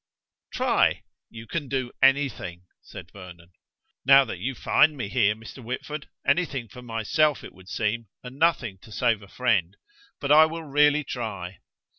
"Try: 0.51 1.03
you 1.29 1.45
can 1.45 1.67
do 1.67 1.91
anything," 2.01 2.63
said 2.81 3.11
Vernon. 3.11 3.51
"Now 4.03 4.25
that 4.25 4.39
you 4.39 4.55
find 4.55 4.97
me 4.97 5.09
here, 5.09 5.35
Mr. 5.35 5.63
Whitford! 5.63 6.09
Anything 6.25 6.69
for 6.69 6.81
myself 6.81 7.43
it 7.43 7.53
would 7.53 7.69
seem, 7.69 8.07
and 8.23 8.39
nothing 8.39 8.79
to 8.79 8.91
save 8.91 9.21
a 9.21 9.27
friend. 9.27 9.77
But 10.19 10.31
I 10.31 10.45
will 10.47 10.63
really 10.63 11.03
try." 11.03 11.59